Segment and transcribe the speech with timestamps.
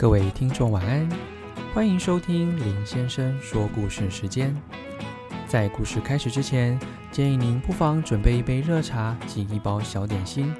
[0.00, 1.06] 各位听众晚安，
[1.74, 4.56] 欢迎收听林先生说故事时间。
[5.46, 6.80] 在故事开始之前，
[7.12, 10.54] 建议您不妨准备一杯热茶及一包小点心，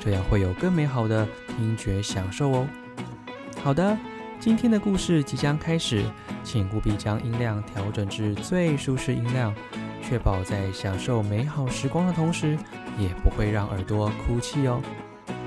[0.00, 2.66] 这样会有更美好的听觉享受哦。
[3.62, 3.94] 好的，
[4.40, 6.02] 今天的故事即将开始，
[6.42, 9.54] 请务必将音量调整至最舒适音量，
[10.02, 12.56] 确保在享受美好时光的同时，
[12.98, 14.80] 也不会让耳朵哭泣哦。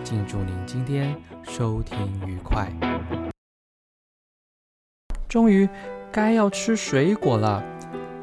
[0.03, 1.15] 敬祝您今天
[1.47, 1.97] 收听
[2.27, 2.71] 愉快。
[5.29, 5.69] 终于
[6.11, 7.63] 该要吃水果了，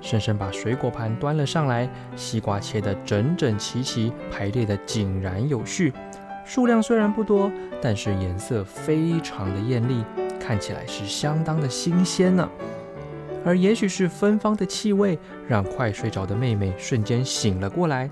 [0.00, 5.92] 婶婶把水果盘端了上来，西瓜切得整整齐齐，排列得井然有序。
[6.44, 10.04] 数量虽然不多，但是颜色非常的艳丽，
[10.40, 12.48] 看起来是相当的新鲜呢。
[13.44, 18.10] 而也许是芬芳的气味，让快睡着的妹妹瞬间醒了过来。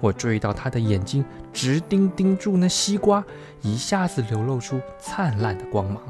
[0.00, 3.24] 我注意到她的眼睛直盯盯住那西瓜，
[3.62, 6.00] 一下子流露出灿烂的光芒。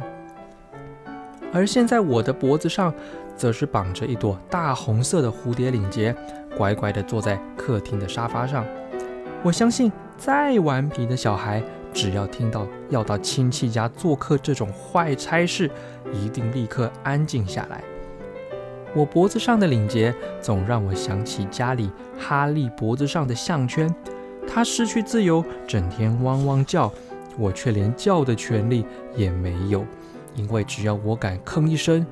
[1.53, 2.93] 而现在我的脖子上，
[3.37, 6.15] 则是绑着一朵大红色的蝴蝶领结，
[6.57, 8.65] 乖乖地坐在客厅的沙发上。
[9.43, 15.71] 我相信，再顽皮的小孩，只要听到要到亲戚家做客这种坏差事，
[16.13, 17.83] 一定立刻安静下来。
[18.95, 23.95] 我脖子上的领结，总让我想起家里哈利脖子上的项圈。
[24.49, 26.91] 他失去自由，整天汪汪叫，
[27.39, 29.85] 我却连叫的权利也没有。
[30.37, 32.07] 因为只要我敢吭一声，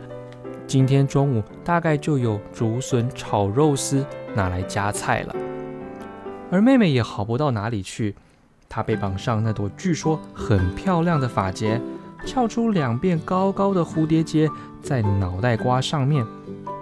[0.67, 5.37] 今天中午大概就有竹笋炒肉丝拿来夹菜了。
[6.51, 8.15] 而妹妹也好不到哪里去，
[8.69, 11.81] 她被绑上那朵据说很漂亮的发结，
[12.25, 14.49] 翘出两边高高的蝴蝶结
[14.83, 16.25] 在脑袋瓜上面，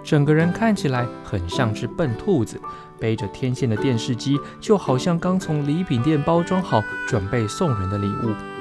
[0.03, 2.59] 整个人看起来很像只笨兔子，
[2.99, 8.52] 背着天线的电视机，就好像刚从礼品店包装好准备送人的礼物。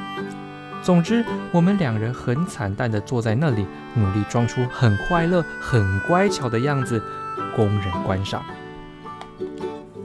[0.83, 3.65] 总之，我们两人很惨淡地坐在那里，
[3.95, 7.01] 努力装出很快乐、很乖巧的样子，
[7.55, 8.43] 供人观赏。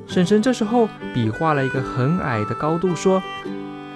[0.05, 3.21] 婶婶这时候比划了一个很矮的高度，说：“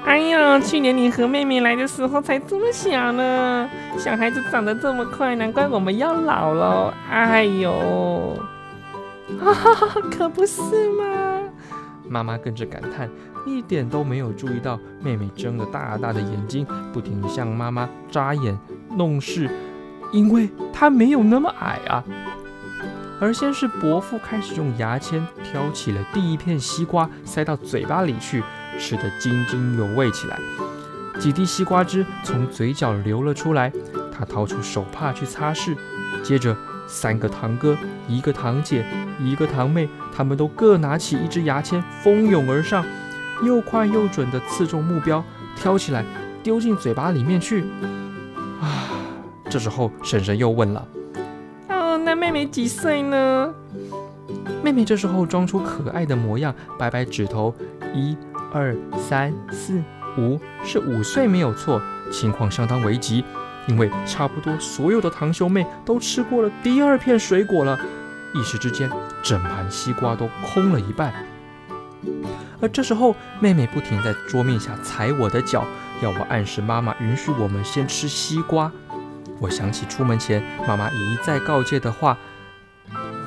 [0.05, 6.93] 哎呀，去年你和妹妹来的时候才这么小呢，小孩子长得这么快，难怪我们要老了。
[7.09, 8.37] 哎呦，
[9.39, 10.61] 哈哈哈，可不是
[10.91, 11.39] 吗？”
[12.09, 13.09] 妈妈跟着感叹。
[13.45, 18.57] 一点都没有注意到妹妹睁着大大的眼睛，不停向妈妈眨眼
[18.95, 19.49] 弄事，
[20.11, 22.03] 因为她没有那么矮啊。
[23.19, 28.43] 而先是伯父开始用牙签挑起了第一片西瓜，塞到嘴巴里去，
[28.79, 30.39] 吃得津津有味起来。
[31.19, 33.71] 几滴西瓜汁从嘴角流了出来，
[34.11, 35.75] 他掏出手帕去擦拭。
[36.23, 36.57] 接着，
[36.87, 38.83] 三个堂哥、一个堂姐、
[39.19, 42.83] 一个堂妹，他们都各拿起一支牙签，蜂拥而上。
[43.43, 45.23] 又快又准地刺中目标，
[45.55, 46.05] 挑起来
[46.43, 47.63] 丢进嘴巴里面去。
[48.61, 48.89] 啊！
[49.49, 50.87] 这时候婶婶又问了
[51.69, 53.53] ：“哦，那妹妹几岁呢？”
[54.63, 57.53] 妹妹这时候装出可爱的模样，摆摆指头
[57.93, 58.15] ：“一、
[58.53, 59.81] 二、三、四、
[60.17, 61.81] 五，是五岁没有错。”
[62.11, 63.23] 情况相当危急，
[63.67, 67.79] 因为差不多所有的堂兄妹都吃过了第二片水果了。
[68.33, 68.89] 一时之间，
[69.23, 71.13] 整盘西瓜都空了一半。
[72.61, 75.65] 而这时候，妹妹不停在桌面下踩我的脚，
[76.01, 78.71] 要我暗示妈妈允许我们先吃西瓜。
[79.39, 82.17] 我想起出门前妈妈一再告诫的话：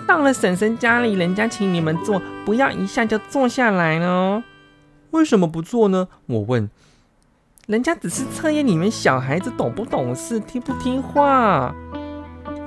[0.07, 4.45] 到了婶婶家里，人家请你们坐，不要一下就坐下来哦。
[5.11, 6.09] 为什么不坐呢？
[6.27, 6.71] 我问。
[7.67, 11.75] 人家只是测验你们小孩子懂不懂事，听不听话。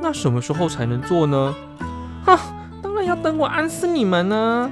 [0.01, 1.53] 那什么时候才能做呢？
[2.25, 2.39] 哈，
[2.81, 4.71] 当然要等我暗示你们呢。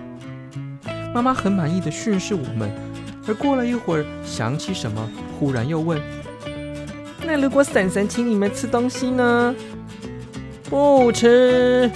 [1.16, 2.70] 妈妈很满意的训斥我们，
[3.26, 5.10] 而过了一会儿，想起什么，
[5.40, 5.98] 忽然又问
[7.26, 9.56] ：“那如果婶婶请你们吃东西呢
[10.70, 11.90] ？”“不吃。”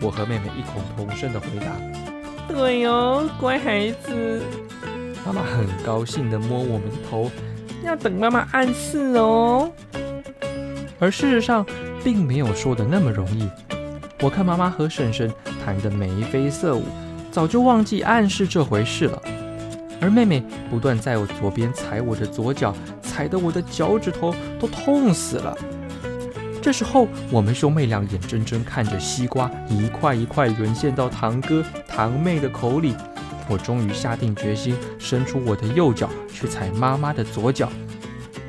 [0.00, 1.66] 我和妹妹异口同声的回答。
[2.48, 4.40] “对哦，乖孩子。”
[5.26, 7.30] 妈妈很高兴的摸我们的头，
[7.84, 9.70] 要等妈妈暗示哦。
[10.98, 11.66] 而事实上，
[12.02, 13.46] 并没有说的那么容易。
[14.22, 15.30] 我看妈妈和婶婶
[15.62, 16.84] 谈得眉飞色舞。
[17.32, 19.22] 早就忘记暗示这回事了，
[20.02, 25.56] 而妹妹不断在我左边踩我的左脚，踩得我的脚趾头都痛死了。
[26.60, 32.94] 这时候，我们兄妹俩眼睁睁看着西瓜一块一块沦陷到堂哥堂妹的口里。
[33.48, 37.68] 我终于下定决心，伸出我的右脚去踩妈妈的左脚。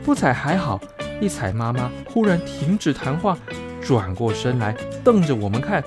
[0.03, 0.80] 不踩还好，
[1.21, 3.38] 一踩妈妈忽然停止谈话，
[3.81, 4.75] 转过身来
[5.06, 5.81] 瞪着我们看。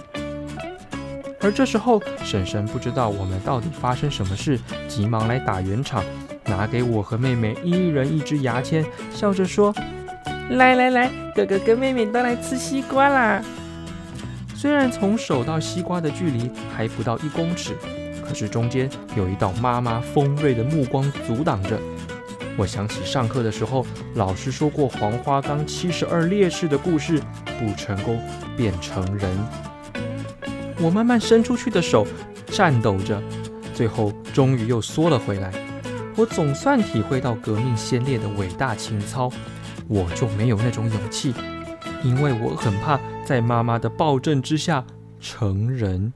[1.47, 4.59] 而这时候，婶婶不知道我们到底发生什么事，
[4.89, 6.03] 急忙来打圆场，
[6.47, 9.73] 拿给我和妹妹一人一支牙签，笑着说
[10.51, 13.41] ：“来来来，哥哥跟妹妹都来吃西瓜啦！
[14.57, 17.77] 虽然从手到西瓜的距离还不到一公尺，
[18.27, 21.79] 可是中间有一道妈妈锋锐的目光阻挡着。
[22.57, 27.23] 我想起上课的时候，老师说过黄花岗七十二烈士的故事，
[27.61, 28.21] 不成功
[28.57, 29.76] 变成人。
[30.81, 32.07] 我慢慢伸出去的手
[32.49, 33.23] 颤抖着，
[33.75, 35.53] 最后终于又缩了回来。
[36.17, 39.31] 我总算体会到革命先烈的伟大情操，
[39.89, 41.35] 我就没有那种勇气，
[42.03, 44.85] 因为我很怕在妈妈的暴政之下
[45.21, 46.13] 成人。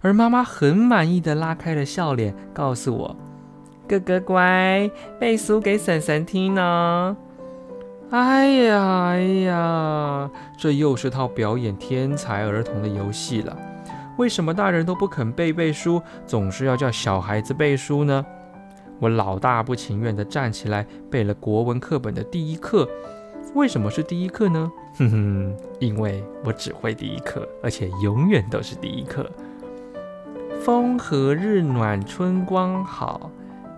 [0.00, 3.16] 而妈妈很满意的拉开了笑脸，告诉我。
[3.88, 7.16] 哥哥乖，背书给婶婶听呢。
[8.10, 13.54] 哎呀哎呀，这又是套表演天才儿童的游戏了。
[14.16, 18.24] 为什么大人都不肯背背书，总是要叫小孩子背书呢？
[18.98, 22.88] 我老大不情愿地站起来背了国文课本的第一课。
[23.54, 24.72] 为什么是第一课呢？
[24.98, 29.30] 哼哼，因为我只会第一课，而且永远都是第一课。
[30.60, 33.30] 风和日暖春光好。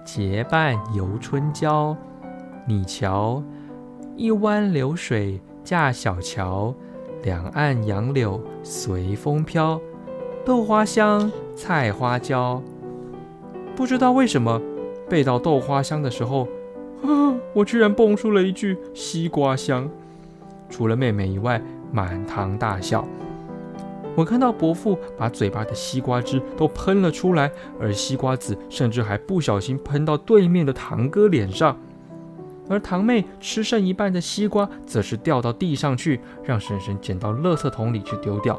[0.05, 1.97] 结伴游春郊，
[2.67, 3.43] 你瞧，
[4.21, 6.75] 一湾流水架小桥，
[7.23, 9.81] 两岸杨柳随风飘，
[10.45, 12.63] 豆花香，菜花椒。
[13.75, 14.61] 不知道为什么，
[15.09, 16.47] 背到豆花香的时候，
[17.03, 19.89] 啊，我居然蹦出了一句西瓜香。
[20.69, 21.59] 除了妹妹以外，
[21.91, 23.09] 满堂大笑。
[24.15, 27.51] 我看到伯父把嘴巴的西瓜汁都喷了出来，
[27.81, 31.75] 而西瓜籽甚至还不小心喷到对面的堂哥脸上，
[32.71, 38.59] 而堂妹吃剩一半的西瓜则是掉到地上去，让婶婶捡到垃圾桶里去丢掉。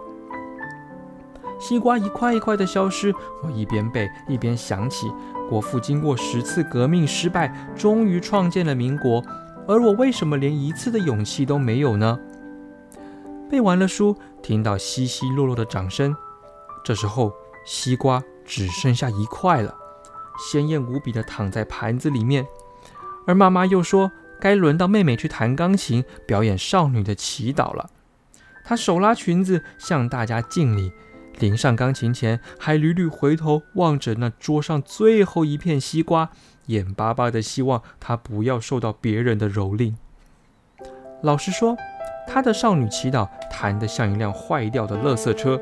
[1.58, 5.10] 西瓜一块一块的消失，我一边背一边想起，
[5.50, 9.24] 国父经过十次革命失败，终于创建了民国，
[9.66, 12.20] 而我为什么连一次的勇气都没有呢？
[13.50, 16.14] 背完了书，听到稀稀落落的掌声。
[16.84, 17.32] 这时候，
[17.66, 19.74] 西瓜只剩下一块了，
[20.38, 22.46] 鲜艳无比的躺在盘子里面。
[23.28, 27.90] 而妈妈又说，该轮到妹妹去弹钢琴，表演少女的祈祷了。
[28.64, 30.92] 她手拉裙子向大家敬礼，
[31.40, 36.30] 临上钢琴前还屡屡回头望着那桌上最后一片西瓜，
[36.68, 39.94] 眼巴巴的希望她不要受到别人的蹂躏。
[41.22, 41.78] 老实说。
[42.28, 45.60] 她的少女祈祷弹得像一辆坏掉的垃圾车，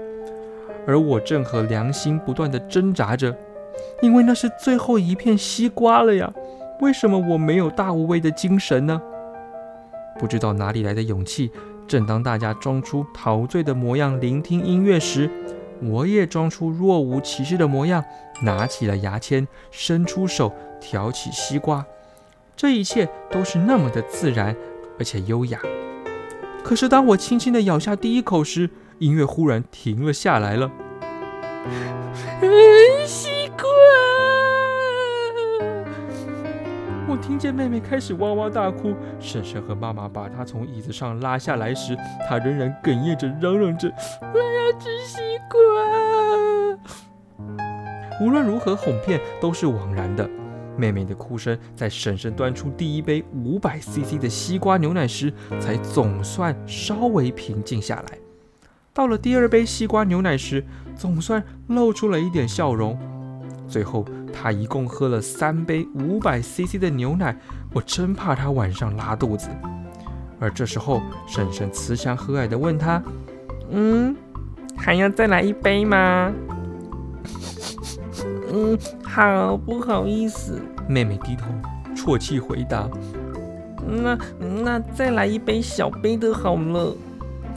[0.86, 3.36] 而我正和良心不断地挣扎着，
[4.04, 6.32] 因为那是最后一片西瓜了呀！
[6.80, 9.02] 为什么我没有大无畏的精神呢？
[10.18, 11.52] 不知道哪里来的勇气。
[11.88, 15.30] 正当大家装出陶醉的模样聆听音乐时，
[15.82, 18.04] 我也装出若无其事的模样，
[18.44, 21.84] 拿起了牙签，伸出手挑起西瓜。
[22.56, 24.56] 这一切都是那么的自然，
[25.00, 25.60] 而且优雅。
[26.64, 30.72] 可是，当我轻轻地咬下第一口时，音乐忽然停了下来了。
[37.10, 41.98] 我听见妹妹开始哇哇大哭，婶婶和妈妈把她从椅子上拉下来时，
[42.30, 43.92] 她仍然哽咽着嚷嚷着
[44.22, 45.18] ：“我要吃西
[45.50, 45.58] 瓜！”
[48.22, 50.30] 无论如何哄骗都是枉然的。
[50.78, 58.20] 妹妹的哭声在婶婶端出第一杯五百 CC 的西瓜牛奶时，才总算稍微平静下来。
[58.94, 60.64] 到了第二杯西瓜牛奶时，
[60.96, 62.96] 总算露出了一点笑容。
[63.70, 67.38] 最后，他一共喝了三杯五百 CC 的牛奶，
[67.74, 69.48] 我真怕他晚上拉肚子。
[70.40, 73.02] 而这时候，婶婶慈祥和蔼地问他
[73.70, 74.16] ：“嗯，
[74.76, 76.34] 还要再来一杯吗？”
[78.52, 80.60] 嗯，好不好意思？
[80.88, 81.46] 妹妹低头
[81.96, 82.90] 啜泣回答
[83.86, 84.18] ：“那
[84.64, 86.96] 那再来一杯小杯的好了。”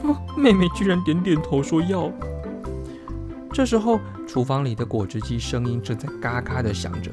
[0.03, 2.11] 哦，妹妹居然点点头说要。
[3.51, 7.11] 这时候，厨房里的果汁机声音正在嘎嘎的响着，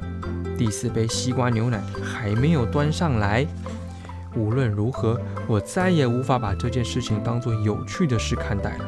[0.56, 3.46] 第四杯西瓜牛奶还没有端上来。
[4.36, 8.84] 无论如何，我再也无法把这件事情当做有趣的事看待了，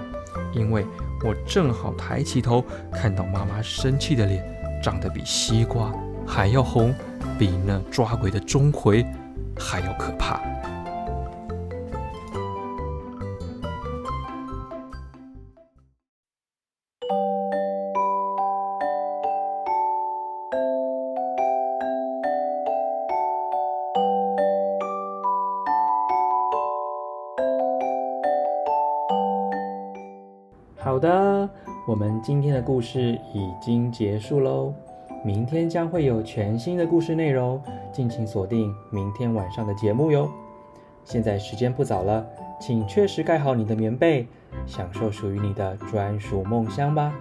[0.55, 0.87] 因为
[1.25, 4.45] 我正好抬起头，看到妈妈生气的脸。
[4.83, 5.93] 长得比西瓜
[6.27, 6.93] 还要红，
[7.39, 9.07] 比那抓鬼的钟馗
[9.57, 10.41] 还要可怕。
[31.03, 31.51] 好的
[31.85, 34.73] 我们今天的故事已经结束喽
[35.25, 37.61] 明天将会有全新的故事内容
[37.93, 40.31] 敬请锁定明天晚上的节目哟。
[41.05, 42.25] 现在时间不早了
[42.61, 44.29] 请确实盖好你的棉被
[44.65, 47.13] 享受属于你的专属梦乡吧。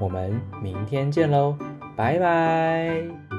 [0.00, 1.56] 我们明天见喽
[1.96, 3.37] 拜拜。